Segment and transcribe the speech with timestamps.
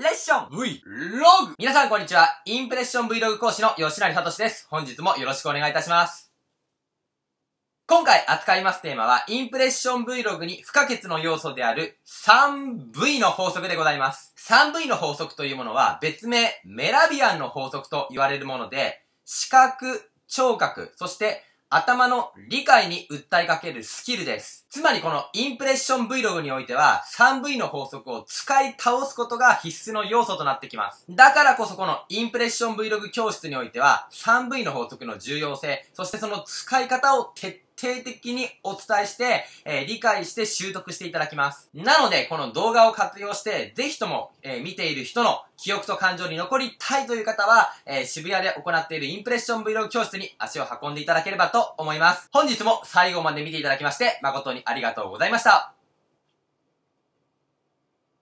[0.00, 2.40] レッション V、ログ皆さんこんにちは。
[2.46, 4.66] インプレッション Vlog 講師の吉成聡です。
[4.70, 6.32] 本日もよろしくお願いいたします。
[7.86, 14.34] 今回扱いますテーマは、インプレッション Vlog に不可欠の要素である 3V の法則でございます。
[14.38, 24.66] 3V の法則というものは、別名メラビアンの法則と言われるもので、視覚、聴覚、そして頭の理解に訴えかけるスキルです。
[24.70, 31.04] つまりこのインプレッション Vlog においては 3V の法則を使い倒すことが必須の要素となってきます。
[31.08, 41.70] だからこそこのインプレッション Vlog 教室においては 3V の法則の重要性、そしてその使い方を徹底底的にお伝えして、えー、理解して習得していただきます。
[41.74, 52.28] なので、この動画を活用して、ぜひとも、えー、見ている人の記憶と感情に残りたいという方は、えー、渋谷で行っているインプレッション Vlog 教室に足を運んでいただければと思います。
[52.32, 55.79] 本日も最後まで見ていただきまして、誠にありがとうございました。